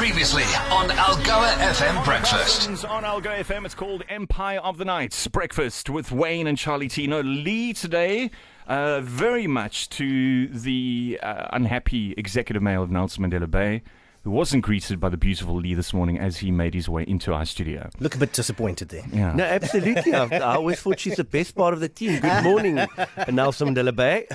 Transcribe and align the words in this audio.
Previously 0.00 0.44
on 0.70 0.88
Algoa 0.88 1.52
FM 1.58 2.02
Breakfast. 2.06 2.86
On 2.86 3.02
Algoa 3.04 3.40
FM, 3.40 3.66
it's 3.66 3.74
called 3.74 4.02
Empire 4.08 4.58
of 4.60 4.78
the 4.78 4.84
Night 4.86 5.28
Breakfast 5.30 5.90
with 5.90 6.10
Wayne 6.10 6.46
and 6.46 6.56
Charlie 6.56 6.88
Tino. 6.88 7.22
Lee 7.22 7.74
today, 7.74 8.30
uh, 8.66 9.02
very 9.02 9.46
much 9.46 9.90
to 9.90 10.48
the 10.48 11.20
uh, 11.22 11.48
unhappy 11.52 12.14
executive 12.16 12.62
mayor 12.62 12.80
of 12.80 12.90
Nelson 12.90 13.24
Mandela 13.24 13.48
Bay, 13.50 13.82
who 14.22 14.30
wasn't 14.30 14.62
greeted 14.62 15.00
by 15.00 15.08
the 15.08 15.16
beautiful 15.16 15.56
Lee 15.56 15.72
this 15.72 15.94
morning 15.94 16.18
as 16.18 16.38
he 16.38 16.50
made 16.50 16.74
his 16.74 16.88
way 16.88 17.04
into 17.08 17.32
our 17.32 17.46
studio. 17.46 17.88
Look 18.00 18.14
a 18.14 18.18
bit 18.18 18.34
disappointed 18.34 18.90
there. 18.90 19.04
Yeah. 19.12 19.32
No, 19.34 19.44
absolutely. 19.44 20.12
I, 20.12 20.24
I 20.26 20.56
always 20.56 20.78
thought 20.80 21.00
she's 21.00 21.16
the 21.16 21.24
best 21.24 21.54
part 21.54 21.72
of 21.72 21.80
the 21.80 21.88
team. 21.88 22.20
Good 22.20 22.44
morning, 22.44 22.74
Nelson 23.28 23.74
Mandela 23.74 23.96
Bay. 23.96 24.26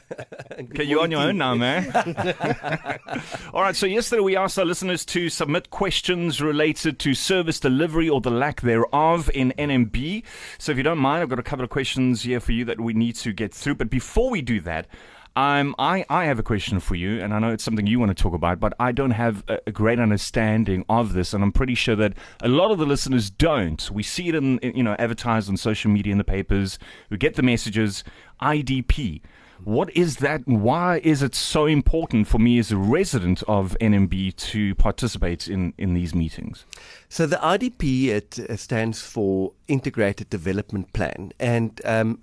Okay, 0.51 0.83
you're 0.83 1.01
on 1.01 1.11
your 1.11 1.21
own 1.21 1.37
now, 1.37 1.53
man. 1.53 1.85
All 3.53 3.61
right, 3.61 3.75
so 3.75 3.85
yesterday 3.85 4.21
we 4.21 4.35
asked 4.35 4.57
our 4.57 4.65
listeners 4.65 5.05
to 5.05 5.29
submit 5.29 5.69
questions 5.69 6.41
related 6.41 6.97
to 6.99 7.13
service 7.13 7.59
delivery 7.59 8.09
or 8.09 8.21
the 8.21 8.31
lack 8.31 8.61
thereof 8.61 9.29
in 9.35 9.53
NMB. 9.59 10.23
So 10.57 10.71
if 10.71 10.77
you 10.77 10.83
don't 10.83 10.97
mind, 10.97 11.21
I've 11.21 11.29
got 11.29 11.39
a 11.39 11.43
couple 11.43 11.63
of 11.63 11.69
questions 11.69 12.23
here 12.23 12.39
for 12.39 12.53
you 12.53 12.65
that 12.65 12.81
we 12.81 12.93
need 12.93 13.15
to 13.17 13.33
get 13.33 13.53
through. 13.53 13.75
But 13.75 13.91
before 13.91 14.31
we 14.31 14.41
do 14.41 14.59
that, 14.61 14.87
um, 15.35 15.75
I, 15.77 16.05
I 16.09 16.25
have 16.25 16.39
a 16.39 16.43
question 16.43 16.79
for 16.79 16.95
you, 16.95 17.21
and 17.21 17.33
I 17.33 17.39
know 17.39 17.49
it's 17.49 17.63
something 17.63 17.85
you 17.85 17.99
want 17.99 18.15
to 18.15 18.21
talk 18.21 18.33
about, 18.33 18.59
but 18.59 18.73
I 18.79 18.91
don't 18.91 19.11
have 19.11 19.43
a, 19.47 19.59
a 19.67 19.71
great 19.71 19.99
understanding 19.99 20.85
of 20.87 21.13
this, 21.13 21.33
and 21.33 21.43
I'm 21.43 21.51
pretty 21.51 21.75
sure 21.75 21.95
that 21.97 22.13
a 22.41 22.47
lot 22.47 22.71
of 22.71 22.77
the 22.77 22.85
listeners 22.85 23.29
don't. 23.29 23.89
We 23.91 24.01
see 24.01 24.29
it 24.29 24.35
in, 24.35 24.59
in 24.59 24.77
you 24.77 24.83
know 24.83 24.95
advertised 24.97 25.49
on 25.49 25.57
social 25.57 25.91
media 25.91 26.11
in 26.11 26.17
the 26.17 26.23
papers. 26.23 26.79
We 27.09 27.17
get 27.17 27.35
the 27.35 27.43
messages. 27.43 28.03
IDP. 28.41 29.21
What 29.63 29.95
is 29.95 30.17
that? 30.17 30.45
Why 30.45 30.99
is 31.03 31.21
it 31.21 31.33
so 31.33 31.65
important 31.65 32.27
for 32.27 32.39
me 32.39 32.59
as 32.59 32.71
a 32.71 32.77
resident 32.77 33.41
of 33.47 33.77
NMB 33.79 34.35
to 34.35 34.75
participate 34.75 35.47
in, 35.47 35.73
in 35.77 35.93
these 35.93 36.13
meetings? 36.13 36.65
So 37.07 37.25
the 37.25 37.37
IDP 37.37 38.07
it 38.07 38.39
uh, 38.39 38.57
stands 38.57 39.01
for 39.01 39.53
Integrated 39.67 40.29
Development 40.29 40.91
Plan, 40.91 41.31
and 41.39 41.81
um, 41.85 42.19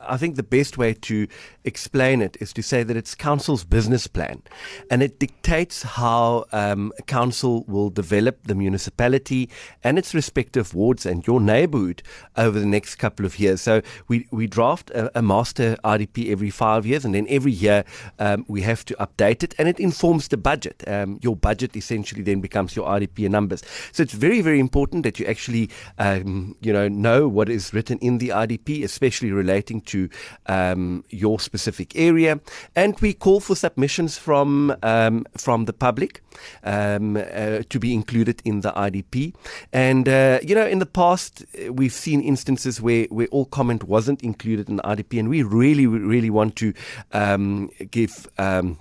I 0.00 0.16
think 0.16 0.36
the 0.36 0.42
best 0.42 0.78
way 0.78 0.94
to 0.94 1.26
explain 1.64 2.22
it 2.22 2.36
is 2.40 2.52
to 2.52 2.62
say 2.62 2.82
that 2.82 2.96
it's 2.96 3.14
council's 3.14 3.64
business 3.64 4.06
plan, 4.06 4.42
and 4.90 5.02
it 5.02 5.18
dictates 5.18 5.82
how 5.82 6.44
um, 6.52 6.92
council 7.06 7.64
will 7.66 7.90
develop 7.90 8.46
the 8.46 8.54
municipality 8.54 9.50
and 9.82 9.98
its 9.98 10.14
respective 10.14 10.74
wards 10.74 11.06
and 11.06 11.26
your 11.26 11.40
neighbourhood 11.40 12.02
over 12.36 12.58
the 12.60 12.66
next 12.66 12.96
couple 12.96 13.26
of 13.26 13.38
years. 13.38 13.60
So 13.60 13.82
we 14.08 14.26
we 14.30 14.46
draft 14.46 14.90
a, 14.90 15.18
a 15.18 15.22
master 15.22 15.76
RDP 15.84 16.30
every 16.30 16.50
five 16.50 16.86
years, 16.86 17.04
and 17.04 17.14
then 17.14 17.26
every 17.28 17.52
year 17.52 17.84
um, 18.18 18.44
we 18.48 18.62
have 18.62 18.84
to 18.86 18.94
update 18.94 19.42
it, 19.42 19.54
and 19.58 19.68
it 19.68 19.80
informs 19.80 20.28
the 20.28 20.36
budget. 20.36 20.84
Um, 20.86 21.18
your 21.22 21.36
budget 21.36 21.76
essentially 21.76 22.22
then 22.22 22.40
becomes 22.40 22.76
your 22.76 22.86
RDP 22.86 23.28
numbers. 23.28 23.62
So 23.92 24.02
it's 24.02 24.14
very 24.14 24.40
very 24.40 24.60
important 24.60 25.02
that 25.02 25.18
you 25.18 25.26
actually 25.26 25.70
um, 25.98 26.56
you 26.60 26.72
know 26.72 26.88
know 26.88 27.26
what 27.26 27.48
is 27.48 27.72
written 27.74 27.98
in 27.98 28.18
the 28.18 28.28
RDP, 28.28 28.84
especially 28.84 29.32
relating 29.64 29.80
to 29.82 30.08
um, 30.46 31.04
your 31.10 31.40
specific 31.40 31.96
area, 31.96 32.40
and 32.76 32.98
we 33.00 33.14
call 33.14 33.40
for 33.40 33.56
submissions 33.56 34.18
from 34.18 34.74
um, 34.82 35.24
from 35.36 35.64
the 35.64 35.72
public 35.72 36.22
um, 36.64 37.16
uh, 37.16 37.62
to 37.68 37.78
be 37.78 37.92
included 37.94 38.42
in 38.44 38.60
the 38.60 38.72
IDP. 38.72 39.34
And 39.72 40.08
uh, 40.08 40.38
you 40.42 40.54
know, 40.54 40.66
in 40.66 40.78
the 40.78 40.86
past, 40.86 41.44
uh, 41.44 41.72
we've 41.72 41.92
seen 41.92 42.20
instances 42.20 42.80
where 42.80 43.06
where 43.10 43.28
all 43.30 43.46
comment 43.46 43.84
wasn't 43.84 44.22
included 44.22 44.68
in 44.68 44.76
the 44.76 44.82
IDP, 44.82 45.18
and 45.18 45.28
we 45.28 45.42
really 45.42 45.86
really 45.86 46.30
want 46.30 46.56
to 46.56 46.72
um, 47.12 47.70
give. 47.90 48.28
Um, 48.38 48.78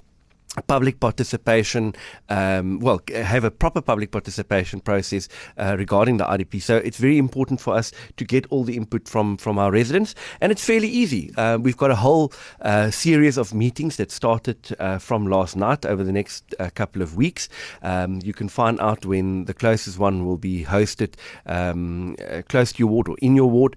public 0.61 0.99
participation, 0.99 1.95
um, 2.29 2.79
well, 2.79 3.01
have 3.13 3.43
a 3.43 3.51
proper 3.51 3.81
public 3.81 4.11
participation 4.11 4.79
process 4.79 5.27
uh, 5.57 5.75
regarding 5.77 6.17
the 6.17 6.25
IDP. 6.25 6.61
So 6.61 6.77
it's 6.77 6.97
very 6.97 7.17
important 7.17 7.59
for 7.59 7.73
us 7.73 7.91
to 8.17 8.25
get 8.25 8.45
all 8.49 8.63
the 8.63 8.77
input 8.77 9.07
from 9.07 9.37
from 9.37 9.57
our 9.57 9.71
residents, 9.71 10.15
and 10.41 10.51
it's 10.51 10.63
fairly 10.63 10.87
easy. 10.87 11.33
Uh, 11.35 11.57
we've 11.57 11.77
got 11.77 11.91
a 11.91 11.95
whole 11.95 12.31
uh, 12.61 12.91
series 12.91 13.37
of 13.37 13.53
meetings 13.53 13.97
that 13.97 14.11
started 14.11 14.57
uh, 14.79 14.99
from 14.99 15.27
last 15.27 15.55
night 15.55 15.85
over 15.85 16.03
the 16.03 16.11
next 16.11 16.53
uh, 16.59 16.69
couple 16.75 17.01
of 17.01 17.15
weeks. 17.15 17.49
Um, 17.81 18.19
you 18.23 18.33
can 18.33 18.49
find 18.49 18.79
out 18.79 19.05
when 19.05 19.45
the 19.45 19.53
closest 19.53 19.97
one 19.97 20.25
will 20.25 20.37
be 20.37 20.63
hosted 20.63 21.15
um, 21.45 22.15
uh, 22.29 22.41
close 22.47 22.71
to 22.73 22.79
your 22.79 22.89
ward 22.89 23.07
or 23.07 23.17
in 23.21 23.35
your 23.35 23.49
ward 23.49 23.75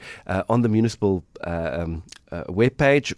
on 0.48 0.62
the 0.62 0.68
municipal 0.68 1.24
um, 1.44 2.02
uh, 2.32 2.44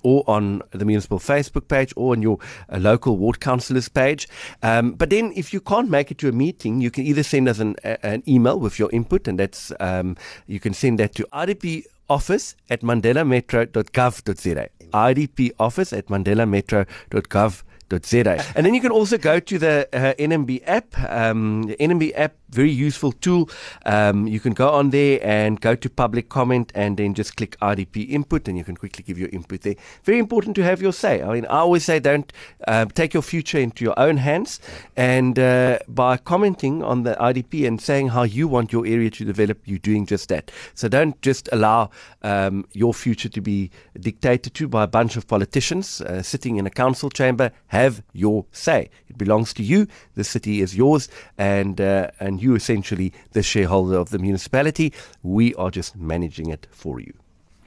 or 0.02 0.24
on 0.26 0.62
the 0.70 0.84
municipal 0.84 1.18
Facebook 1.18 1.68
page 1.68 1.92
or 1.96 2.12
on 2.12 2.22
your 2.22 2.38
uh, 2.72 2.78
local 2.78 3.16
ward 3.16 3.40
councillors 3.40 3.88
page. 3.88 4.28
Um, 4.62 4.92
but 4.92 5.10
then, 5.10 5.32
if 5.36 5.52
you 5.52 5.60
can't 5.60 5.90
make 5.90 6.10
it 6.10 6.18
to 6.18 6.28
a 6.28 6.32
meeting, 6.32 6.80
you 6.80 6.90
can 6.90 7.04
either 7.04 7.22
send 7.22 7.48
us 7.48 7.58
an, 7.58 7.76
a, 7.84 8.04
an 8.04 8.22
email 8.28 8.58
with 8.58 8.78
your 8.78 8.90
input, 8.92 9.28
and 9.28 9.38
that's 9.38 9.72
um, 9.80 10.16
you 10.46 10.60
can 10.60 10.74
send 10.74 10.98
that 10.98 11.14
to 11.14 11.26
RDP 11.32 11.84
office 12.08 12.54
at 12.70 12.82
mandelametro.gov.za. 12.82 14.68
IDP 14.92 15.50
office 15.58 15.92
at 15.92 16.06
mandelametro.gov.za. 16.06 18.44
And 18.54 18.66
then 18.66 18.74
you 18.74 18.80
can 18.80 18.90
also 18.90 19.18
go 19.18 19.40
to 19.40 19.58
the 19.58 19.88
uh, 19.92 20.14
NMB 20.14 20.62
app. 20.66 20.98
Um, 21.10 21.64
the 21.64 21.76
NMB 21.76 22.12
app, 22.16 22.34
very 22.50 22.70
useful 22.70 23.12
tool. 23.12 23.50
Um, 23.84 24.26
you 24.26 24.40
can 24.40 24.54
go 24.54 24.70
on 24.70 24.90
there 24.90 25.20
and 25.22 25.60
go 25.60 25.74
to 25.74 25.90
public 25.90 26.28
comment 26.28 26.72
and 26.74 26.96
then 26.96 27.14
just 27.14 27.36
click 27.36 27.56
RDP 27.60 28.10
input 28.10 28.48
and 28.48 28.56
you 28.56 28.64
can 28.64 28.76
quickly 28.76 29.04
give 29.04 29.18
your 29.18 29.28
input 29.30 29.62
there. 29.62 29.76
Very 30.04 30.18
important 30.18 30.56
to 30.56 30.62
have 30.62 30.80
your 30.80 30.92
say. 30.92 31.22
I 31.22 31.32
mean, 31.32 31.46
I 31.46 31.58
always 31.58 31.84
say 31.84 32.00
don't 32.00 32.32
uh, 32.66 32.86
take 32.86 33.14
your 33.14 33.22
future 33.22 33.58
into 33.58 33.84
your 33.84 33.98
own 33.98 34.16
hands. 34.18 34.60
And 34.96 35.38
uh, 35.38 35.78
by 35.88 36.16
commenting 36.16 36.82
on 36.82 37.02
the 37.02 37.14
RDP 37.14 37.66
and 37.66 37.80
saying 37.80 38.08
how 38.08 38.22
you 38.22 38.48
want 38.48 38.72
your 38.72 38.86
area 38.86 39.10
to 39.10 39.24
develop, 39.24 39.58
you're 39.64 39.78
doing 39.78 40.06
just 40.06 40.28
that. 40.28 40.50
So 40.74 40.88
don't 40.88 41.20
just 41.22 41.48
allow 41.52 41.90
um, 42.22 42.66
your 42.72 42.94
future 42.94 43.28
to 43.28 43.40
be 43.40 43.70
dictated 43.98 44.54
to 44.54 44.68
by 44.68 44.84
a 44.84 44.88
bunch 44.88 45.16
of 45.16 45.26
politicians 45.26 46.00
uh, 46.00 46.22
sitting 46.22 46.56
in 46.56 46.66
a 46.66 46.70
council 46.70 47.10
chamber. 47.10 47.50
Have 47.68 48.02
your 48.12 48.46
say. 48.52 48.90
It 49.08 49.18
belongs 49.18 49.52
to 49.54 49.62
you. 49.62 49.86
The 50.14 50.24
city 50.24 50.60
is 50.60 50.76
yours, 50.76 51.08
and 51.36 51.80
uh, 51.80 52.10
and 52.38 52.42
you 52.44 52.54
essentially 52.54 53.12
the 53.32 53.42
shareholder 53.42 53.96
of 53.96 54.10
the 54.10 54.18
municipality. 54.18 54.92
We 55.22 55.54
are 55.56 55.70
just 55.70 55.96
managing 55.96 56.50
it 56.50 56.68
for 56.70 57.00
you. 57.00 57.12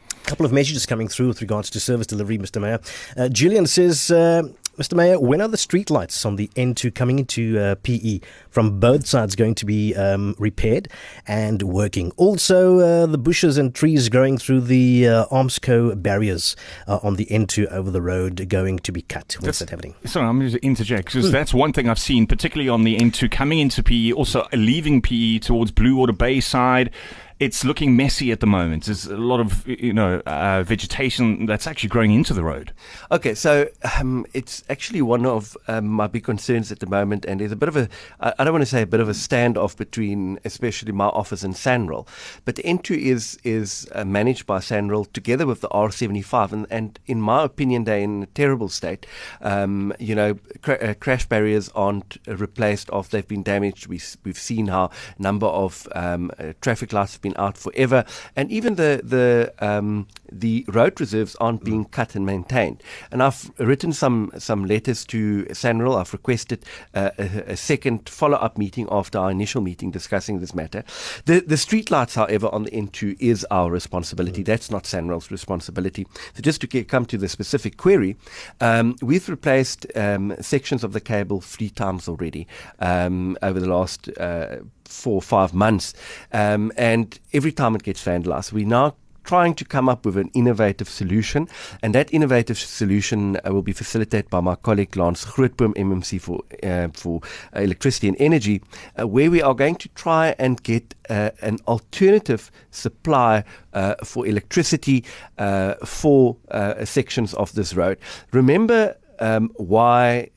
A 0.09 0.30
couple 0.30 0.46
of 0.46 0.54
messages 0.54 0.86
coming 0.86 1.09
through 1.09 1.28
with 1.28 1.42
regards 1.42 1.70
to 1.72 1.80
service 1.80 2.08
delivery, 2.08 2.38
Mr. 2.38 2.62
Mayor. 2.62 2.80
Uh, 3.18 3.28
Julian 3.28 3.68
says, 3.68 4.12
uh, 4.12 4.44
Mr. 4.78 4.94
Mayor, 4.96 5.20
when 5.20 5.42
are 5.42 5.50
the 5.50 5.58
streetlights 5.58 6.26
on 6.26 6.38
the 6.38 6.48
N2 6.56 6.96
coming 6.96 7.20
into 7.20 7.59
uh, 7.59 7.76
PE 7.84 8.22
from 8.50 8.80
both 8.80 9.06
sides 9.06 9.36
going 9.36 9.54
to 9.56 9.66
be 9.66 9.94
um, 9.96 10.34
repaired 10.40 10.88
and 11.28 11.62
working? 11.62 12.12
Also, 12.16 12.80
uh, 12.80 13.06
the 13.06 13.18
bushes 13.18 13.58
and 13.58 13.76
trees 13.76 14.08
growing 14.08 14.38
through 14.38 14.62
the 14.62 15.08
uh, 15.08 15.26
Armco 15.26 16.02
barriers 16.02 16.56
uh, 16.88 17.00
on 17.04 17.16
the 17.18 17.26
N2 17.26 17.68
over 17.68 17.92
the 17.92 18.02
road 18.02 18.48
going 18.48 18.80
to 18.80 18.94
be 18.94 19.02
cut. 19.02 19.36
What's 19.42 19.59
that 19.59 19.70
happening? 19.72 19.94
Sorry, 20.06 20.26
I'm 20.26 20.40
going 20.40 20.52
to 20.52 20.66
interject 20.66 21.08
because 21.08 21.32
that's 21.32 21.53
one 21.53 21.74
thing 21.74 21.90
I've 21.90 22.00
seen, 22.00 22.26
particularly 22.26 22.70
on 22.70 22.86
the 22.86 22.98
N2 22.98 23.30
coming 23.30 23.59
into 23.59 23.84
PE, 23.84 24.14
also 24.14 24.48
leaving 24.53 25.02
PE 25.02 25.40
towards 25.40 25.72
Blue 25.72 25.98
Water 25.98 26.14
Bay 26.14 26.40
side. 26.40 26.92
It's 27.41 27.66
looking 27.66 27.96
messy 27.96 28.31
at 28.31 28.40
the 28.40 28.46
moment. 28.46 28.85
There's 28.85 29.07
a 29.07 29.18
lot 29.18 29.40
of 29.40 29.68
you 29.68 29.94
know 29.94 30.22
uh, 30.28 30.62
vegetation 30.62 31.47
that's 31.47 31.66
actually 31.66 31.90
growing 31.90 32.13
into 32.13 32.35
the 32.35 32.44
road. 32.44 32.72
Okay, 33.09 33.34
so 33.34 33.68
um, 33.97 34.28
it's 34.31 34.63
actually 34.69 35.02
one 35.02 35.25
of 35.25 35.57
um, 35.68 35.88
my 35.88 36.06
big 36.06 36.24
concerns 36.24 36.72
at 36.72 36.81
the 36.81 36.85
moment, 36.85 37.25
and 37.25 37.40
there's 37.40 37.52
a 37.52 37.56
bit 37.56 37.68
of 37.68 37.78
a 37.78 37.90
I 38.19 38.44
don't 38.44 38.53
want 38.53 38.62
to 38.62 38.69
say 38.69 38.84
a 38.84 38.85
bit 38.85 39.00
of 39.00 39.09
a 39.09 39.13
standoff 39.13 39.75
between, 39.75 40.38
especially 40.46 40.91
my 40.91 41.07
office 41.07 41.41
and 41.41 41.56
Sanral, 41.56 42.07
but 42.46 42.57
the 42.57 42.62
N2 42.62 42.96
is 42.96 43.40
is 43.44 43.90
uh, 43.96 44.06
managed 44.06 44.46
by 44.46 44.59
Sanral 44.59 45.12
together 45.12 45.47
with 45.47 45.62
the 45.62 45.69
R75, 45.69 46.52
and, 46.52 46.68
and 46.69 47.00
in 47.08 47.19
my 47.19 47.44
opinion, 47.44 47.85
they're 47.85 48.02
in 48.02 48.22
a 48.22 48.28
terrible 48.28 48.69
state. 48.69 49.08
Um, 49.41 49.94
you 49.97 50.13
know, 50.13 50.38
uh, 50.68 50.94
crash 51.00 51.25
barriers 51.25 51.69
aren't 51.69 52.19
uh, 52.28 52.35
replaced 52.35 52.91
after 52.94 53.18
they've 53.18 53.28
been 53.28 53.41
damaged. 53.41 53.88
We, 53.88 54.00
we've 54.23 54.38
seen 54.38 54.67
how 54.67 54.91
number 55.17 55.47
of 55.47 55.88
um, 55.96 56.29
uh, 56.38 56.53
traffic 56.61 56.93
lights 56.93 57.14
have 57.14 57.22
been 57.23 57.30
out 57.37 57.57
forever, 57.57 58.05
and 58.35 58.51
even 58.51 58.75
the 58.75 59.01
the 59.03 59.53
um, 59.59 60.07
the 60.31 60.66
road 60.67 60.99
reserves 60.99 61.35
aren't 61.35 61.63
being 61.63 61.85
cut 61.85 62.16
and 62.16 62.25
maintained. 62.25 62.81
And 63.11 63.22
I've 63.22 63.51
written 63.57 63.93
some 63.93 64.31
some 64.37 64.66
letters 64.66 65.05
to 65.07 65.43
Sanral. 65.49 65.99
I've 65.99 66.13
requested 66.13 66.66
uh, 66.93 67.11
a, 67.17 67.51
a 67.51 67.57
second 67.57 68.07
follow 68.09 68.37
up 68.37 68.57
meeting 68.57 68.87
after 68.89 69.19
our 69.19 69.31
initial 69.31 69.61
meeting 69.61 69.91
discussing 69.91 70.39
this 70.39 70.55
matter. 70.55 70.83
The 71.25 71.41
the 71.41 71.55
streetlights, 71.55 72.16
however, 72.16 72.47
on 72.53 72.63
the 72.63 72.72
N2 72.72 73.17
is 73.19 73.45
our 73.51 73.69
responsibility. 73.69 74.43
That's 74.43 74.72
not 74.72 74.83
Sanral's 74.83 75.31
responsibility. 75.31 76.07
So 76.33 76.41
just 76.41 76.61
to 76.61 76.67
get, 76.67 76.87
come 76.87 77.05
to 77.07 77.17
the 77.17 77.28
specific 77.28 77.78
query, 77.78 78.16
um, 78.59 78.95
we've 79.01 79.28
replaced 79.28 79.85
um, 79.95 80.35
sections 80.39 80.83
of 80.83 80.93
the 80.93 81.01
cable 81.01 81.41
three 81.41 81.69
times 81.69 82.07
already 82.07 82.47
um, 82.79 83.37
over 83.41 83.59
the 83.59 83.69
last. 83.69 84.09
Uh, 84.17 84.57
four 84.85 85.16
or 85.16 85.22
five 85.22 85.53
months, 85.53 85.93
um, 86.33 86.69
and 86.75 87.17
every 87.31 87.53
time 87.53 87.75
it 87.75 87.83
gets 87.83 88.03
vandalized, 88.03 88.51
we 88.51 88.66
now 88.66 88.93
trying 89.31 89.55
to 89.55 89.63
come 89.63 89.87
up 89.87 90.05
with 90.05 90.17
an 90.17 90.29
innovative 90.33 90.89
solution, 90.89 91.47
and 91.81 91.95
that 91.95 92.13
innovative 92.13 92.57
solution 92.57 93.37
uh, 93.37 93.53
will 93.53 93.61
be 93.61 93.72
facilitated 93.72 94.29
by 94.29 94.41
my 94.41 94.55
colleague 94.55 94.97
Lance 94.97 95.23
Grootboom, 95.23 95.73
MMC 95.75 96.19
for 96.19 96.41
uh, 96.63 96.89
for 96.93 97.22
electricity 97.55 98.09
and 98.09 98.17
energy, 98.19 98.61
uh, 98.99 99.07
where 99.07 99.31
we 99.31 99.41
are 99.41 99.53
going 99.53 99.78
to 99.78 99.87
try 99.95 100.35
and 100.37 100.61
get 100.63 100.93
uh, 101.09 101.29
an 101.41 101.59
alternative 101.66 102.51
supply 102.72 103.45
uh, 103.72 103.95
for 104.03 104.28
electricity 104.28 105.05
uh, 105.37 105.75
for 105.85 106.35
sections 106.83 107.33
of 107.35 107.53
this 107.53 107.73
road. 107.73 107.97
Remember 108.33 108.97
um, 109.19 109.49
why 109.55 110.29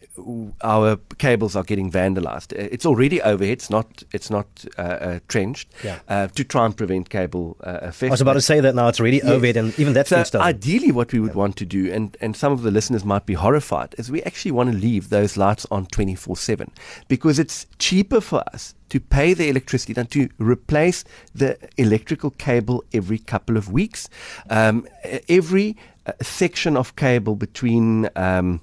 our 0.63 0.97
cables 1.19 1.57
are 1.57 1.65
getting 1.65 1.91
vandalized. 1.91 2.53
Uh, 2.53 2.69
it's 2.71 2.87
already 2.87 3.21
overhead. 3.23 3.53
It's 3.53 3.71
not. 3.71 4.03
It's 4.13 4.31
not 4.31 4.47
uh, 4.79 4.83
uh, 4.83 5.19
trenched. 5.29 5.69
Yeah. 5.83 5.99
Uh, 6.09 6.29
to 6.29 6.45
try 6.45 6.67
and 6.67 6.77
prevent 6.77 7.11
cable 7.11 7.57
uh, 7.63 7.91
theft. 7.91 8.05
I 8.05 8.11
was 8.11 8.21
about 8.21 8.35
to 8.35 8.41
say 8.41 8.61
that 8.61 8.75
now. 8.75 8.89
It's 8.89 9.01
already 9.01 9.19
yes. 9.19 9.27
overhead, 9.27 9.57
and 9.57 9.79
even 9.79 9.93
that's 9.93 10.11
so 10.11 10.41
ideally, 10.41 10.93
what 10.93 11.13
we 11.13 11.21
would 11.21 11.33
yeah. 11.33 11.37
want 11.37 11.57
to 11.57 11.65
do, 11.65 11.93
and 11.93 12.17
and 12.21 12.37
some 12.37 12.53
of 12.53 12.63
the 12.63 12.71
listeners 12.71 13.05
might 13.05 13.27
be 13.27 13.35
horrified, 13.35 13.95
is 13.99 14.11
we 14.11 14.23
actually 14.23 14.53
want 14.53 14.71
to 14.71 14.77
leave 14.77 15.11
those 15.11 15.37
lights 15.37 15.67
on 15.71 15.87
twenty 15.87 16.15
four 16.15 16.37
seven 16.37 16.71
because 17.09 17.39
it's 17.39 17.67
cheaper 17.79 18.21
for 18.21 18.45
us 18.53 18.75
to 18.91 19.01
pay 19.01 19.35
the 19.35 19.49
electricity 19.49 19.93
than 19.93 20.07
to 20.07 20.29
replace 20.39 21.05
the 21.35 21.59
electrical 21.77 22.31
cable 22.31 22.85
every 22.93 23.19
couple 23.19 23.57
of 23.57 23.73
weeks. 23.73 24.09
Um, 24.49 24.87
every 25.29 25.77
uh, 26.07 26.13
section 26.23 26.77
of 26.77 26.95
cable 26.95 27.35
between 27.35 28.09
um, 28.15 28.61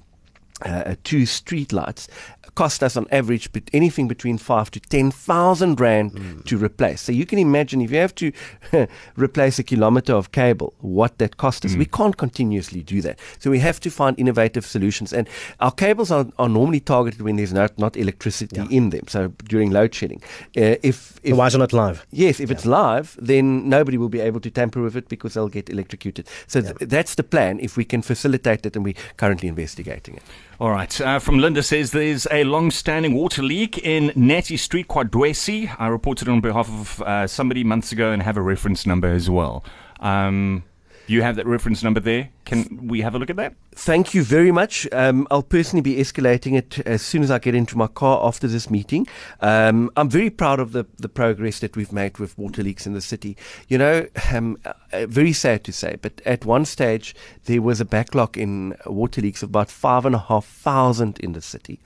uh, 0.64 0.94
two 1.04 1.26
street 1.26 1.72
lights 1.72 2.08
cost 2.54 2.82
us 2.82 2.96
on 2.96 3.06
average 3.10 3.50
but 3.52 3.62
anything 3.72 4.08
between 4.08 4.38
five 4.38 4.70
to 4.70 4.80
ten 4.80 5.10
thousand 5.10 5.80
rand 5.80 6.12
mm. 6.12 6.44
to 6.44 6.58
replace. 6.58 7.00
So 7.00 7.12
you 7.12 7.26
can 7.26 7.38
imagine 7.38 7.80
if 7.80 7.90
you 7.90 7.98
have 7.98 8.14
to 8.16 8.32
replace 9.16 9.58
a 9.58 9.62
kilometer 9.62 10.14
of 10.14 10.32
cable, 10.32 10.74
what 10.80 11.18
that 11.18 11.36
costs 11.36 11.64
us. 11.64 11.72
Mm. 11.72 11.78
We 11.78 11.86
can't 11.86 12.16
continuously 12.16 12.82
do 12.82 13.00
that. 13.02 13.18
So 13.38 13.50
we 13.50 13.58
have 13.60 13.80
to 13.80 13.90
find 13.90 14.18
innovative 14.18 14.66
solutions. 14.66 15.12
And 15.12 15.28
our 15.60 15.70
cables 15.70 16.10
are, 16.10 16.26
are 16.38 16.48
normally 16.48 16.80
targeted 16.80 17.22
when 17.22 17.36
there's 17.36 17.52
not, 17.52 17.78
not 17.78 17.96
electricity 17.96 18.56
yeah. 18.56 18.66
in 18.70 18.90
them. 18.90 19.08
So 19.08 19.28
during 19.44 19.70
load 19.70 19.94
shedding. 19.94 20.22
Uh, 20.56 20.76
if, 20.82 21.18
if 21.22 21.36
why 21.36 21.46
is 21.46 21.54
it 21.54 21.58
not 21.58 21.72
live? 21.72 22.06
Yes, 22.10 22.40
if 22.40 22.50
yeah. 22.50 22.56
it's 22.56 22.66
live, 22.66 23.16
then 23.20 23.68
nobody 23.68 23.96
will 23.96 24.08
be 24.08 24.20
able 24.20 24.40
to 24.40 24.50
tamper 24.50 24.82
with 24.82 24.96
it 24.96 25.08
because 25.08 25.34
they'll 25.34 25.48
get 25.48 25.70
electrocuted. 25.70 26.28
So 26.46 26.58
yeah. 26.58 26.72
th- 26.72 26.90
that's 26.90 27.14
the 27.14 27.22
plan. 27.22 27.60
If 27.60 27.76
we 27.76 27.84
can 27.84 28.02
facilitate 28.02 28.66
it, 28.66 28.76
and 28.76 28.84
we're 28.84 28.94
currently 29.16 29.48
investigating 29.48 30.16
it. 30.16 30.22
All 30.62 30.70
right. 30.70 31.00
Uh, 31.00 31.18
from 31.18 31.40
Linda 31.40 31.60
says 31.60 31.90
there's 31.90 32.28
a 32.30 32.44
long-standing 32.44 33.14
water 33.14 33.42
leak 33.42 33.78
in 33.78 34.12
Natty 34.14 34.56
Street, 34.56 34.86
KwaDwesi. 34.86 35.74
I 35.76 35.88
reported 35.88 36.28
on 36.28 36.40
behalf 36.40 36.68
of 36.68 37.02
uh, 37.02 37.26
somebody 37.26 37.64
months 37.64 37.90
ago 37.90 38.12
and 38.12 38.22
have 38.22 38.36
a 38.36 38.42
reference 38.42 38.86
number 38.86 39.08
as 39.08 39.28
well. 39.28 39.64
Um, 39.98 40.62
you 41.06 41.22
have 41.22 41.36
that 41.36 41.46
reference 41.46 41.82
number 41.82 42.00
there. 42.00 42.30
Can 42.44 42.88
we 42.88 43.00
have 43.00 43.14
a 43.14 43.18
look 43.18 43.30
at 43.30 43.36
that? 43.36 43.54
Thank 43.74 44.14
you 44.14 44.22
very 44.22 44.52
much. 44.52 44.86
Um, 44.92 45.26
I'll 45.30 45.42
personally 45.42 45.80
be 45.80 45.96
escalating 45.96 46.56
it 46.56 46.80
as 46.80 47.02
soon 47.02 47.22
as 47.22 47.30
I 47.30 47.38
get 47.38 47.54
into 47.54 47.78
my 47.78 47.86
car 47.86 48.24
after 48.26 48.46
this 48.46 48.68
meeting. 48.68 49.06
Um, 49.40 49.90
I'm 49.96 50.10
very 50.10 50.30
proud 50.30 50.60
of 50.60 50.72
the, 50.72 50.84
the 50.98 51.08
progress 51.08 51.60
that 51.60 51.76
we've 51.76 51.92
made 51.92 52.18
with 52.18 52.36
water 52.36 52.62
leaks 52.62 52.86
in 52.86 52.92
the 52.92 53.00
city. 53.00 53.36
You 53.68 53.78
know, 53.78 54.06
um, 54.32 54.58
uh, 54.92 55.06
very 55.06 55.32
sad 55.32 55.64
to 55.64 55.72
say, 55.72 55.96
but 56.02 56.20
at 56.26 56.44
one 56.44 56.64
stage 56.64 57.14
there 57.44 57.62
was 57.62 57.80
a 57.80 57.84
backlog 57.84 58.36
in 58.36 58.76
water 58.86 59.20
leaks 59.20 59.42
of 59.42 59.50
about 59.50 59.70
five 59.70 60.04
and 60.04 60.14
a 60.14 60.18
half 60.18 60.44
thousand 60.44 61.18
in 61.20 61.32
the 61.32 61.42
city, 61.42 61.80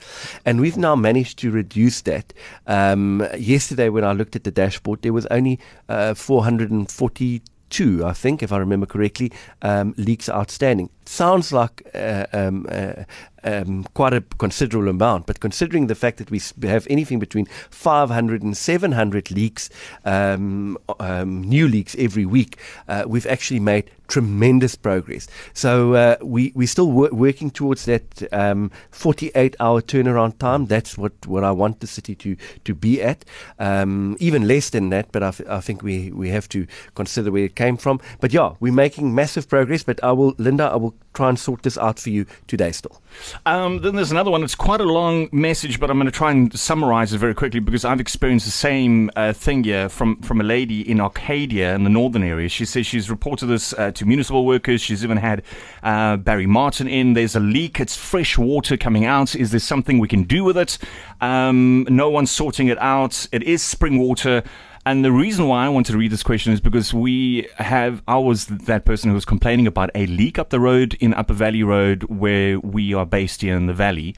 and 0.45 0.59
we've 0.59 0.77
now 0.77 0.95
managed 0.95 1.39
to 1.39 1.51
reduce 1.51 2.01
that. 2.01 2.33
Um, 2.65 3.25
yesterday, 3.37 3.89
when 3.89 4.03
I 4.03 4.11
looked 4.11 4.35
at 4.35 4.43
the 4.43 4.51
dashboard, 4.51 5.01
there 5.01 5.13
was 5.13 5.25
only 5.27 5.59
uh, 5.87 6.13
440 6.13 7.41
two, 7.69 8.05
I 8.05 8.13
think, 8.13 8.41
if 8.43 8.51
I 8.51 8.57
remember 8.57 8.85
correctly, 8.85 9.31
um, 9.61 9.93
leaks 9.97 10.29
outstanding. 10.29 10.89
Sounds 11.07 11.53
like 11.53 11.89
uh, 11.95 12.25
um, 12.33 12.67
uh, 12.69 13.03
um, 13.45 13.85
quite 13.93 14.13
a 14.13 14.21
considerable 14.39 14.89
amount, 14.89 15.25
but 15.25 15.39
considering 15.39 15.87
the 15.87 15.95
fact 15.95 16.17
that 16.17 16.29
we 16.29 16.41
have 16.63 16.85
anything 16.89 17.17
between 17.17 17.45
500 17.69 18.43
and 18.43 18.57
700 18.57 19.31
leaks, 19.31 19.69
um, 20.03 20.77
um, 20.99 21.41
new 21.41 21.69
leaks 21.69 21.95
every 21.97 22.25
week, 22.25 22.57
uh, 22.89 23.05
we've 23.07 23.25
actually 23.25 23.61
made 23.61 23.89
tremendous 24.07 24.75
progress. 24.75 25.27
So 25.53 25.93
uh, 25.93 26.17
we 26.21 26.51
we're 26.55 26.67
still 26.67 26.91
wor- 26.91 27.11
working 27.11 27.51
towards 27.51 27.85
that 27.85 28.23
um, 28.33 28.71
48 28.91 29.55
hour 29.59 29.81
turnaround 29.81 30.37
time. 30.39 30.65
That's 30.65 30.97
what, 30.97 31.13
what 31.25 31.43
I 31.43 31.51
want 31.51 31.79
the 31.79 31.87
city 31.87 32.15
to 32.15 32.35
to 32.65 32.75
be 32.75 33.01
at. 33.01 33.23
Um, 33.59 34.17
even 34.19 34.47
less 34.47 34.69
than 34.69 34.89
that, 34.89 35.11
but 35.11 35.23
I, 35.23 35.61
think 35.61 35.83
we 35.83 36.11
we 36.11 36.29
have 36.29 36.49
to 36.49 36.67
consider 36.95 37.31
where 37.31 37.45
it 37.45 37.55
came 37.55 37.77
from. 37.77 37.99
But 38.19 38.33
yeah, 38.33 38.53
we're 38.59 38.73
making 38.73 39.13
massive 39.15 39.47
progress. 39.47 39.83
But 39.83 40.03
I 40.03 40.11
will, 40.11 40.33
Linda, 40.37 40.65
I 40.65 40.75
will 40.75 40.95
try 41.17 41.29
and 41.29 41.39
sort 41.39 41.63
this 41.63 41.77
out 41.79 41.99
for 41.99 42.11
you 42.11 42.25
today 42.45 42.71
still. 42.71 43.01
Um, 43.45 43.81
then 43.81 43.95
there's 43.95 44.11
another 44.11 44.29
one. 44.29 44.43
It's 44.43 44.53
quite 44.53 44.79
a 44.79 44.85
long 44.85 45.29
message, 45.31 45.79
but 45.79 45.89
I'm 45.89 45.97
going 45.97 46.05
to 46.05 46.11
try 46.11 46.29
and 46.29 46.57
summarize 46.57 47.11
it 47.11 47.17
very 47.17 47.33
quickly 47.33 47.59
because 47.59 47.83
I've 47.83 47.99
experienced 47.99 48.45
the 48.45 48.51
same 48.51 49.09
uh, 49.15 49.33
thing 49.33 49.63
here 49.63 49.89
from, 49.89 50.21
from 50.21 50.39
a 50.39 50.43
lady 50.43 50.89
in 50.89 51.01
Arcadia 51.01 51.73
in 51.73 51.83
the 51.83 51.89
northern 51.89 52.23
area. 52.23 52.47
She 52.49 52.65
says 52.65 52.85
she's 52.85 53.09
reported 53.09 53.47
this 53.47 53.73
uh, 53.73 53.91
to 53.93 54.05
municipal 54.05 54.45
workers. 54.45 54.79
She's 54.79 55.03
even 55.03 55.17
had 55.17 55.41
uh, 55.81 56.17
Barry 56.17 56.45
Martin 56.45 56.87
in. 56.87 57.13
There's 57.13 57.35
a 57.35 57.39
leak. 57.39 57.79
It's 57.79 57.97
fresh 57.97 58.37
water 58.37 58.77
coming 58.77 59.05
out. 59.05 59.35
Is 59.35 59.49
there 59.49 59.59
something 59.59 59.97
we 59.97 60.07
can 60.07 60.23
do 60.23 60.43
with 60.43 60.57
it? 60.57 60.77
Um, 61.19 61.87
no 61.89 62.11
one's 62.11 62.29
sorting 62.29 62.67
it 62.67 62.77
out. 62.77 63.27
It 63.31 63.41
is 63.41 63.63
spring 63.63 63.97
water. 63.97 64.43
And 64.89 65.03
the 65.03 65.11
reason 65.11 65.49
why 65.49 65.65
I 65.65 65.67
wanted 65.67 65.91
to 65.91 65.97
read 65.97 66.13
this 66.13 66.23
question 66.23 66.53
is 66.53 66.61
because 66.61 66.93
we 66.93 67.49
have, 67.57 68.01
I 68.07 68.17
was 68.19 68.45
that 68.45 68.85
person 68.85 69.09
who 69.09 69.15
was 69.15 69.25
complaining 69.25 69.67
about 69.67 69.89
a 69.93 70.05
leak 70.05 70.39
up 70.39 70.49
the 70.49 70.61
road 70.61 70.93
in 71.01 71.13
Upper 71.13 71.33
Valley 71.33 71.61
Road 71.61 72.03
where 72.03 72.57
we 72.61 72.93
are 72.93 73.05
based 73.05 73.41
here 73.41 73.57
in 73.57 73.65
the 73.65 73.73
valley, 73.73 74.15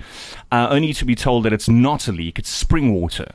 uh, 0.51 0.68
only 0.69 0.94
to 0.94 1.06
be 1.06 1.16
told 1.16 1.44
that 1.45 1.54
it's 1.54 1.68
not 1.68 2.07
a 2.07 2.12
leak, 2.12 2.38
it's 2.38 2.51
spring 2.51 2.94
water. 2.94 3.31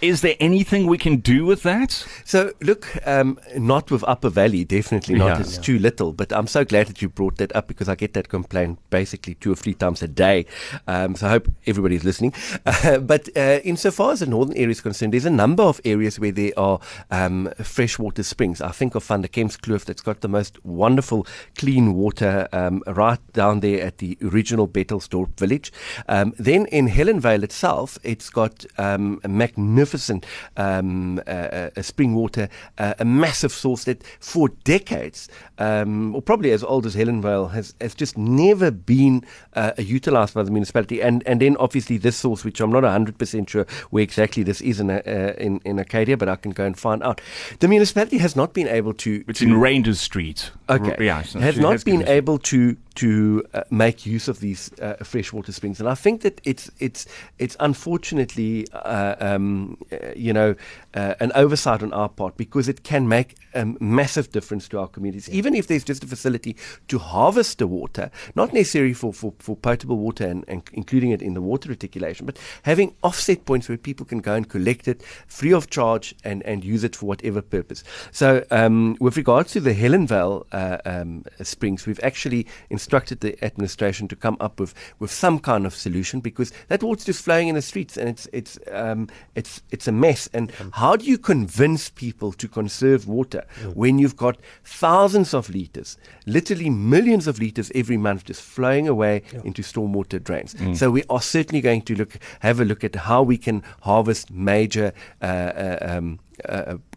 Is 0.00 0.20
there 0.20 0.36
anything 0.38 0.86
we 0.86 0.96
can 0.96 1.16
do 1.16 1.44
with 1.44 1.64
that? 1.64 2.06
So, 2.24 2.52
look, 2.60 2.86
um, 3.04 3.40
not 3.56 3.90
with 3.90 4.04
Upper 4.06 4.28
Valley, 4.28 4.64
definitely 4.64 5.16
not. 5.16 5.26
Yeah, 5.26 5.40
it's 5.40 5.56
yeah. 5.56 5.62
too 5.62 5.78
little. 5.80 6.12
But 6.12 6.32
I'm 6.32 6.46
so 6.46 6.64
glad 6.64 6.86
that 6.86 7.02
you 7.02 7.08
brought 7.08 7.38
that 7.38 7.54
up 7.56 7.66
because 7.66 7.88
I 7.88 7.96
get 7.96 8.14
that 8.14 8.28
complaint 8.28 8.78
basically 8.90 9.34
two 9.34 9.50
or 9.50 9.56
three 9.56 9.74
times 9.74 10.00
a 10.00 10.06
day. 10.06 10.46
Um, 10.86 11.16
so 11.16 11.26
I 11.26 11.30
hope 11.30 11.48
everybody's 11.66 12.04
listening. 12.04 12.32
Uh, 12.64 12.98
but 13.12 13.28
uh, 13.36 13.58
insofar 13.64 14.12
as 14.12 14.20
the 14.20 14.26
northern 14.26 14.56
area 14.56 14.70
is 14.70 14.80
concerned, 14.80 15.14
there's 15.14 15.24
a 15.24 15.30
number 15.30 15.64
of 15.64 15.80
areas 15.84 16.20
where 16.20 16.32
there 16.32 16.52
are 16.56 16.78
um, 17.10 17.52
freshwater 17.60 18.22
springs. 18.22 18.60
I 18.60 18.70
think 18.70 18.94
of 18.94 19.02
Van 19.02 19.22
der 19.22 19.28
Kemp's 19.28 19.56
Kloof 19.56 19.84
that's 19.84 20.02
got 20.02 20.20
the 20.20 20.28
most 20.28 20.64
wonderful 20.64 21.26
clean 21.56 21.94
water 21.94 22.46
um, 22.52 22.84
right 22.86 23.20
down 23.32 23.60
there 23.60 23.84
at 23.84 23.98
the 23.98 24.16
original 24.22 24.68
Bethelsdorp 24.68 25.36
village. 25.36 25.72
Um, 26.08 26.34
then 26.38 26.66
in 26.66 26.88
Helenvale 26.88 27.42
itself, 27.42 27.98
it's 28.04 28.30
got 28.30 28.64
um, 28.78 29.20
a 29.24 29.28
magnificent 29.28 29.87
magnificent 29.88 30.26
um, 30.56 31.18
uh, 31.26 31.70
uh, 31.76 31.82
spring 31.82 32.14
water, 32.14 32.48
uh, 32.78 32.94
a 32.98 33.04
massive 33.04 33.52
source 33.52 33.84
that 33.84 34.02
for 34.20 34.48
decades, 34.64 35.28
um, 35.58 36.14
or 36.14 36.22
probably 36.22 36.52
as 36.52 36.62
old 36.62 36.86
as 36.86 36.94
Helenvale, 36.94 37.50
has, 37.50 37.74
has 37.80 37.94
just 37.94 38.18
never 38.18 38.70
been 38.70 39.24
uh, 39.54 39.72
utilized 39.78 40.34
by 40.34 40.42
the 40.42 40.50
municipality. 40.50 41.00
And, 41.00 41.22
and 41.26 41.40
then 41.40 41.56
obviously 41.56 41.96
this 41.98 42.16
source, 42.16 42.44
which 42.44 42.60
I'm 42.60 42.70
not 42.70 42.82
100% 42.82 43.48
sure 43.48 43.66
where 43.90 44.02
exactly 44.02 44.42
this 44.42 44.60
is 44.60 44.80
in, 44.80 44.90
uh, 44.90 45.34
in, 45.38 45.60
in 45.64 45.78
Arcadia, 45.78 46.16
but 46.16 46.28
I 46.28 46.36
can 46.36 46.52
go 46.52 46.64
and 46.64 46.78
find 46.78 47.02
out. 47.02 47.20
The 47.60 47.68
municipality 47.68 48.18
has 48.18 48.36
not 48.36 48.52
been 48.52 48.68
able 48.68 48.94
to. 48.94 49.24
It's 49.26 49.40
to, 49.40 49.46
in 49.46 49.54
Rangers 49.54 50.00
Street. 50.00 50.50
Okay. 50.68 50.96
Yeah, 51.00 51.22
has 51.22 51.58
not 51.58 51.72
has 51.72 51.84
been 51.84 52.06
able 52.06 52.38
to 52.38 52.76
to 52.98 53.44
uh, 53.54 53.62
make 53.70 54.04
use 54.04 54.26
of 54.26 54.40
these 54.40 54.72
uh, 54.80 54.94
freshwater 55.04 55.52
springs. 55.52 55.78
And 55.78 55.88
I 55.88 55.94
think 55.94 56.22
that 56.22 56.40
it's 56.42 56.68
it's 56.80 57.06
it's 57.38 57.56
unfortunately, 57.60 58.66
uh, 58.72 59.14
um, 59.20 59.78
uh, 59.92 59.96
you 60.16 60.32
know, 60.32 60.56
uh, 60.94 61.14
an 61.20 61.30
oversight 61.36 61.80
on 61.82 61.92
our 61.92 62.08
part 62.08 62.36
because 62.36 62.68
it 62.68 62.82
can 62.82 63.06
make 63.06 63.36
a 63.54 63.64
massive 63.80 64.32
difference 64.32 64.68
to 64.68 64.78
our 64.80 64.88
communities. 64.88 65.30
Even 65.30 65.54
if 65.54 65.68
there's 65.68 65.84
just 65.84 66.02
a 66.02 66.06
facility 66.06 66.56
to 66.88 66.98
harvest 66.98 67.58
the 67.58 67.66
water, 67.66 68.10
not 68.34 68.52
necessarily 68.52 68.94
for, 68.94 69.12
for, 69.12 69.32
for 69.38 69.56
potable 69.56 69.98
water 69.98 70.26
and, 70.26 70.44
and 70.48 70.62
including 70.72 71.10
it 71.10 71.22
in 71.22 71.34
the 71.34 71.40
water 71.40 71.68
reticulation, 71.68 72.26
but 72.26 72.38
having 72.62 72.94
offset 73.02 73.44
points 73.44 73.68
where 73.68 73.78
people 73.78 74.04
can 74.04 74.18
go 74.18 74.34
and 74.34 74.48
collect 74.48 74.88
it 74.88 75.02
free 75.28 75.52
of 75.52 75.70
charge 75.70 76.14
and, 76.24 76.42
and 76.42 76.64
use 76.64 76.82
it 76.82 76.96
for 76.96 77.06
whatever 77.06 77.40
purpose. 77.40 77.84
So, 78.10 78.44
um, 78.50 78.96
with 79.00 79.16
regards 79.16 79.52
to 79.52 79.60
the 79.60 79.74
Helenvale 79.74 80.46
uh, 80.52 80.78
um, 80.84 81.24
springs, 81.42 81.86
we've 81.86 82.00
actually 82.02 82.46
instructed 82.88 83.20
the 83.20 83.44
administration 83.44 84.08
to 84.08 84.16
come 84.16 84.36
up 84.40 84.58
with, 84.58 84.74
with 84.98 85.12
some 85.12 85.38
kind 85.38 85.64
of 85.66 85.74
solution 85.74 86.18
because 86.18 86.52
that 86.66 86.82
water's 86.82 87.04
just 87.04 87.22
flowing 87.22 87.46
in 87.48 87.54
the 87.54 87.62
streets 87.62 87.96
and 87.96 88.08
it's 88.08 88.26
it's 88.32 88.58
um, 88.72 89.08
it's 89.36 89.62
it's 89.70 89.86
a 89.86 89.92
mess. 89.92 90.28
And 90.32 90.50
how 90.72 90.88
how 90.88 90.96
do 90.96 91.04
you 91.04 91.18
convince 91.18 91.90
people 91.90 92.32
to 92.32 92.48
conserve 92.48 93.06
water 93.06 93.44
mm. 93.60 93.76
when 93.76 93.98
you've 93.98 94.16
got 94.16 94.38
thousands 94.64 95.34
of 95.34 95.50
litres, 95.50 95.98
literally 96.24 96.70
millions 96.70 97.26
of 97.26 97.38
litres 97.38 97.70
every 97.74 97.98
month 97.98 98.24
just 98.24 98.40
flowing 98.40 98.88
away 98.88 99.20
yeah. 99.30 99.42
into 99.44 99.60
stormwater 99.60 100.18
drains? 100.24 100.54
Mm. 100.54 100.74
So 100.74 100.90
we 100.90 101.04
are 101.10 101.20
certainly 101.20 101.60
going 101.60 101.82
to 101.82 101.94
look 101.94 102.16
have 102.40 102.58
a 102.58 102.64
look 102.64 102.84
at 102.84 102.94
how 102.94 103.22
we 103.22 103.36
can 103.36 103.62
harvest 103.82 104.30
major 104.30 104.94
uh, 105.20 105.26
uh, 105.26 105.78
um, 105.82 106.20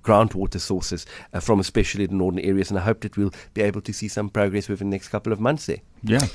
groundwater 0.04 0.60
sources 0.60 1.06
uh, 1.34 1.40
from 1.40 1.60
especially 1.60 2.06
the 2.06 2.16
northern 2.16 2.40
areas. 2.40 2.70
And 2.70 2.80
I 2.80 2.84
hope 2.84 3.02
that 3.02 3.18
we'll 3.18 3.34
be 3.54 3.62
able 3.62 3.82
to 3.82 3.94
see 3.94 4.08
some 4.08 4.30
progress 4.30 4.68
within 4.70 4.90
the 4.90 4.96
next 4.96 5.10
couple 5.10 5.34
of 5.34 5.40
months 5.40 5.66
there. 5.66 5.80
Yeah. 6.04 6.26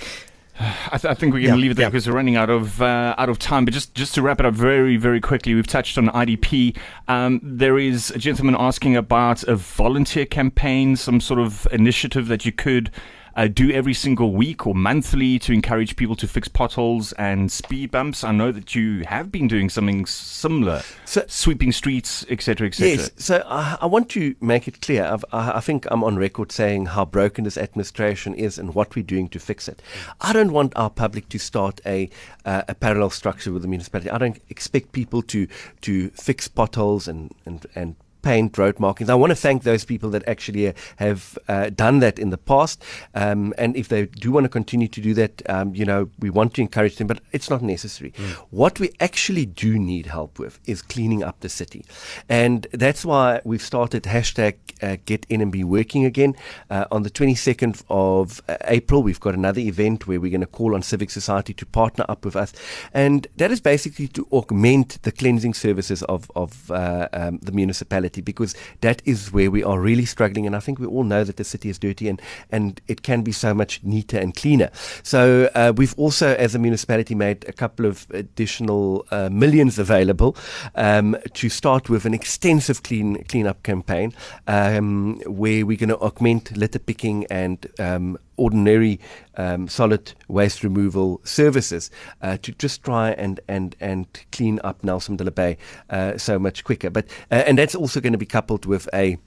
I, 0.59 0.97
th- 0.99 1.05
I, 1.05 1.15
think 1.15 1.35
we're 1.35 1.41
going 1.41 1.43
to 1.43 1.49
Yeah, 1.49 1.55
leave 1.57 1.71
it 1.73 1.75
there 1.75 1.85
yeah. 1.85 1.91
because 1.91 2.09
we're 2.09 2.15
running 2.15 2.37
out 2.37 2.49
of 2.49 2.81
uh, 2.81 3.15
out 3.19 3.29
of 3.29 3.39
time. 3.39 3.65
But 3.67 3.75
just 3.75 3.95
just 3.95 4.15
to 4.15 4.23
wrap 4.23 4.41
it 4.41 4.47
up 4.47 4.55
very 4.55 4.97
very 4.97 5.21
quickly, 5.21 5.55
we've 5.55 5.67
touched 5.67 5.99
on 5.99 6.09
IDP. 6.09 6.77
Um, 7.09 7.41
there 7.43 7.79
is 7.79 8.11
a 8.11 8.19
gentleman 8.19 8.57
asking 8.59 8.97
about 8.97 9.43
a 9.45 9.57
volunteer 9.57 10.25
campaign, 10.25 10.97
some 10.97 11.21
sort 11.21 11.41
of 11.41 11.67
initiative 11.73 12.29
that 12.29 12.47
you 12.47 12.53
could. 12.53 12.91
Uh, 13.37 13.47
do 13.47 13.71
every 13.71 13.93
single 13.93 14.33
week 14.33 14.67
or 14.67 14.75
monthly 14.75 15.39
to 15.39 15.53
encourage 15.53 15.95
people 15.95 16.17
to 16.17 16.27
fix 16.27 16.49
potholes 16.49 17.13
and 17.13 17.53
speed 17.53 17.91
bumps. 17.91 18.25
I 18.25 18.33
know 18.33 18.51
that 18.51 18.75
you 18.75 19.05
have 19.05 19.31
been 19.31 19.47
doing 19.47 19.69
something 19.69 20.07
similar, 20.07 20.83
So- 21.05 21.25
sweeping 21.29 21.71
streets, 21.71 22.25
etc., 22.31 22.69
etc. 22.69 22.89
Yes, 22.97 23.11
so 23.17 23.45
I, 23.47 23.77
I 23.83 23.87
want 23.87 24.09
to 24.11 24.35
make 24.41 24.67
it 24.67 24.81
clear. 24.81 25.05
I've, 25.05 25.25
I, 25.33 25.59
I 25.59 25.61
think 25.61 25.87
I'm 25.91 26.03
on 26.03 26.17
record 26.17 26.51
saying 26.51 26.87
how 26.87 27.05
broken 27.05 27.45
this 27.45 27.59
administration 27.59 28.35
is 28.35 28.59
and 28.59 28.75
what 28.75 28.97
we're 28.97 29.05
doing 29.05 29.29
to 29.29 29.39
fix 29.39 29.69
it. 29.69 29.83
I 30.21 30.33
don't 30.33 30.53
want 30.53 30.73
our 30.75 30.89
public 30.91 31.29
to 31.29 31.39
start 31.39 31.81
a 31.85 32.09
uh, 32.47 32.63
a 32.69 32.75
parallel 32.75 33.11
structure 33.11 33.53
with 33.53 33.63
the 33.63 33.69
municipality. 33.69 34.11
I 34.11 34.19
don't 34.19 34.41
expect 34.49 34.93
people 34.93 35.21
to 35.23 35.47
to 35.83 36.09
fix 36.11 36.49
potholes 36.49 37.07
and 37.07 37.33
and 37.45 37.67
and 37.75 37.97
paint 38.27 38.59
road 38.59 38.81
markings. 38.81 39.09
I 39.09 39.15
want 39.15 39.31
to 39.31 39.37
thank 39.37 39.63
those 39.63 39.85
people 39.85 40.11
that 40.11 40.27
actually 40.27 40.67
uh, 40.67 40.73
have 40.97 41.39
uh, 41.47 41.71
done 41.71 42.01
that 42.01 42.19
in 42.19 42.31
the 42.31 42.37
past. 42.37 42.83
Um, 43.15 43.55
and 43.57 43.77
if 43.77 43.87
they 43.87 44.07
do 44.07 44.33
want 44.33 44.43
to 44.43 44.49
continue 44.49 44.89
to 44.89 45.01
do 45.01 45.15
that, 45.15 45.49
um, 45.49 45.77
you 45.77 45.85
know, 45.85 46.11
we 46.19 46.29
want 46.29 46.55
to 46.55 46.61
encourage 46.61 46.97
them, 46.97 47.07
but 47.07 47.21
it's 47.31 47.49
not 47.49 47.63
necessary. 47.63 48.13
What 48.51 48.81
we 48.81 48.91
actually 48.99 49.47
do 49.47 49.79
need 49.79 50.07
help 50.07 50.41
with 50.41 50.59
is 50.67 50.83
cleaning 50.83 51.23
up 51.23 51.39
the 51.39 51.49
city. 51.49 51.85
And 52.29 52.67
that's 52.73 53.05
why 53.05 53.43
we've 53.45 53.63
started 53.63 54.03
hashtag 54.03 54.57
uh, 54.83 54.97
Get 55.05 55.29
NMB 55.29 55.65
working 55.65 56.05
again. 56.05 56.35
Uh, 56.69 56.87
on 56.91 57.05
the 57.05 57.11
22nd 57.11 57.85
of 57.89 58.43
uh, 58.49 58.57
April, 58.65 59.05
we've 59.05 59.21
got 59.21 59.35
another 59.35 59.61
event 59.61 60.09
where 60.09 60.21
we're 60.21 60.31
going 60.31 60.41
to 60.41 60.47
call 60.47 60.75
on 60.75 60.83
civic 60.83 61.11
society 61.11 61.55
to 61.55 61.65
partner 61.65 62.05
up 62.09 62.25
with 62.25 62.35
us. 62.35 62.53
And 62.93 63.29
that 63.37 63.53
is 63.53 63.61
basically 63.61 64.09
to 64.09 64.27
augment 64.33 65.01
the 65.03 65.13
cleansing 65.13 65.55
services 65.55 66.03
of, 66.03 66.31
of 66.35 66.71
uh, 66.73 67.09
um, 67.13 67.39
the 67.41 67.53
municipality 67.53 68.16
because 68.21 68.55
that 68.81 69.03
is 69.05 69.33
where 69.33 69.51
we 69.51 69.63
are 69.63 69.81
really 69.81 70.05
struggling. 70.05 70.47
And 70.47 70.57
I 70.57 70.61
think 70.61 70.79
we 70.79 70.87
all 70.87 71.05
know 71.05 71.25
that 71.25 71.37
the 71.37 71.45
city 71.45 71.69
is 71.69 71.79
dirty 71.79 72.09
and, 72.09 72.21
and 72.51 72.81
it 72.89 73.03
can 73.03 73.23
be 73.23 73.33
so 73.33 73.55
much 73.55 73.83
neater 73.83 74.19
and 74.19 74.35
cleaner. 74.35 74.71
So 75.03 75.51
uh, 75.55 75.73
we've 75.77 75.95
also, 75.97 76.35
as 76.35 76.55
a 76.55 76.59
municipality, 76.59 77.15
made 77.15 77.45
a 77.49 77.53
couple 77.53 77.87
of 77.87 78.07
additional 78.11 79.07
uh, 79.11 79.29
millions 79.31 79.79
available 79.79 80.37
um, 80.75 81.17
to 81.35 81.49
start 81.49 81.89
with 81.89 82.05
an 82.05 82.15
extensive 82.15 82.83
clean 82.83 83.25
cleanup 83.25 83.63
campaign 83.63 84.13
um, 84.47 85.21
where 85.27 85.65
we're 85.67 85.77
going 85.77 85.89
to 85.89 85.99
augment 85.99 86.57
litter 86.57 86.79
picking 86.79 87.27
and 87.27 87.67
um, 87.79 88.19
ordinary 88.37 89.01
um, 89.37 89.69
solid 89.69 90.13
waste 90.29 90.63
removal 90.63 91.21
services 91.25 91.91
uh, 92.23 92.37
to 92.39 92.53
just 92.53 92.83
try 92.83 93.11
and, 93.13 93.41
and, 93.49 93.77
and 93.81 94.07
clean 94.33 94.61
up 94.65 94.83
Nelson 94.83 95.17
Mandela 95.17 95.35
Bay 95.35 95.59
uh, 95.91 96.17
so 96.17 96.39
much 96.39 96.65
quicker. 96.65 96.91
But 96.91 97.07
uh, 97.31 97.45
and 97.47 97.59
that's 97.59 97.75
also 97.75 98.01
going 98.01 98.13
to 98.13 98.19
be 98.19 98.27
coupled 98.27 98.67
with 98.67 98.89
a 98.95 99.19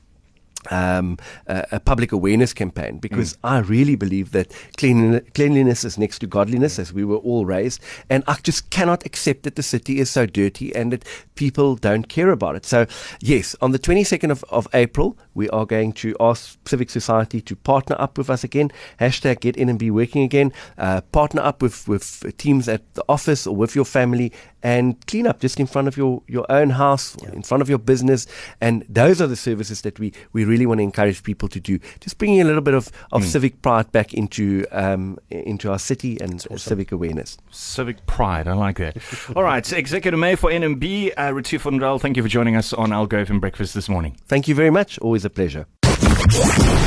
um, 0.69 1.17
a, 1.47 1.65
a 1.73 1.79
public 1.79 2.11
awareness 2.11 2.53
campaign 2.53 2.99
because 2.99 3.37
I 3.43 3.59
really 3.59 3.95
believe 3.95 4.31
that 4.31 4.53
cleanliness, 4.77 5.23
cleanliness 5.33 5.83
is 5.83 5.97
next 5.97 6.19
to 6.19 6.27
godliness, 6.27 6.79
as 6.79 6.93
we 6.93 7.03
were 7.03 7.17
all 7.17 7.45
raised, 7.45 7.81
and 8.09 8.23
I 8.27 8.35
just 8.43 8.69
cannot 8.69 9.05
accept 9.05 9.43
that 9.43 9.55
the 9.55 9.63
city 9.63 9.99
is 9.99 10.09
so 10.09 10.25
dirty 10.25 10.75
and 10.75 10.91
that 10.91 11.05
people 11.35 11.75
don't 11.75 12.09
care 12.09 12.31
about 12.31 12.55
it. 12.55 12.65
So, 12.65 12.85
yes, 13.21 13.55
on 13.61 13.71
the 13.71 13.79
22nd 13.79 14.31
of, 14.31 14.43
of 14.49 14.67
April, 14.73 15.17
we 15.33 15.49
are 15.49 15.65
going 15.65 15.93
to 15.93 16.15
ask 16.19 16.57
civic 16.67 16.89
society 16.89 17.41
to 17.41 17.55
partner 17.55 17.95
up 17.99 18.17
with 18.17 18.29
us 18.29 18.43
again. 18.43 18.71
Hashtag 18.99 19.39
Get 19.39 19.55
NMB 19.55 19.91
Working 19.91 20.23
again. 20.23 20.51
Uh, 20.77 21.01
partner 21.01 21.41
up 21.41 21.61
with 21.61 21.87
with 21.87 22.23
teams 22.37 22.67
at 22.67 22.93
the 22.93 23.03
office 23.07 23.47
or 23.47 23.55
with 23.55 23.75
your 23.75 23.85
family 23.85 24.31
and 24.63 25.05
clean 25.07 25.27
up 25.27 25.39
just 25.39 25.59
in 25.59 25.67
front 25.67 25.87
of 25.87 25.97
your, 25.97 26.21
your 26.27 26.45
own 26.49 26.71
house, 26.71 27.15
or 27.21 27.29
in 27.29 27.41
front 27.43 27.61
of 27.61 27.69
your 27.69 27.79
business. 27.79 28.27
And 28.61 28.85
those 28.89 29.21
are 29.21 29.27
the 29.27 29.35
services 29.35 29.81
that 29.81 29.99
we, 29.99 30.13
we 30.33 30.45
really 30.45 30.65
want 30.65 30.79
to 30.79 30.83
encourage 30.83 31.23
people 31.23 31.47
to 31.49 31.59
do. 31.59 31.79
Just 31.99 32.17
bringing 32.17 32.41
a 32.41 32.43
little 32.43 32.61
bit 32.61 32.73
of, 32.73 32.91
of 33.11 33.25
civic 33.25 33.61
pride 33.61 33.91
back 33.91 34.13
into 34.13 34.65
um, 34.71 35.17
into 35.29 35.71
our 35.71 35.79
city 35.79 36.17
and 36.19 36.41
civic 36.59 36.91
awareness. 36.91 37.37
Civic 37.51 38.05
pride. 38.05 38.47
I 38.47 38.53
like 38.53 38.77
that. 38.77 38.97
All 39.35 39.43
right. 39.43 39.71
Executive 39.71 40.19
Mayor 40.19 40.37
for 40.37 40.51
NMB, 40.51 41.13
uh, 41.17 41.33
Retief 41.33 41.63
Odendaal, 41.63 42.01
thank 42.01 42.17
you 42.17 42.23
for 42.23 42.29
joining 42.29 42.55
us 42.55 42.73
on 42.73 42.89
Algoa 42.89 43.25
FM 43.25 43.39
Breakfast 43.39 43.73
this 43.73 43.89
morning. 43.89 44.17
Thank 44.27 44.47
you 44.47 44.55
very 44.55 44.69
much. 44.69 44.99
Always 44.99 45.25
a 45.25 45.29
pleasure. 45.29 45.65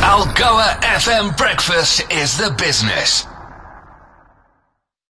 Algoa 0.02 0.80
FM 0.82 1.36
Breakfast 1.36 2.10
is 2.12 2.36
the 2.38 2.54
business. 2.58 3.26